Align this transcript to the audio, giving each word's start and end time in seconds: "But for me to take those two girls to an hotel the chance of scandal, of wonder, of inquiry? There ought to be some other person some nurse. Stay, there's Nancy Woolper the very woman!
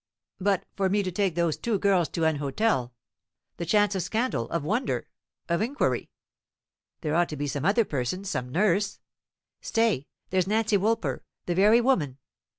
"But 0.39 0.65
for 0.75 0.89
me 0.89 1.03
to 1.03 1.11
take 1.11 1.35
those 1.35 1.57
two 1.57 1.77
girls 1.77 2.09
to 2.09 2.23
an 2.23 2.37
hotel 2.37 2.91
the 3.57 3.67
chance 3.67 3.93
of 3.93 4.01
scandal, 4.01 4.49
of 4.49 4.63
wonder, 4.63 5.07
of 5.47 5.61
inquiry? 5.61 6.09
There 7.01 7.13
ought 7.13 7.29
to 7.29 7.37
be 7.37 7.45
some 7.45 7.65
other 7.65 7.85
person 7.85 8.23
some 8.23 8.49
nurse. 8.49 8.99
Stay, 9.61 10.07
there's 10.31 10.47
Nancy 10.47 10.75
Woolper 10.77 11.21
the 11.45 11.53
very 11.53 11.81
woman! 11.81 12.17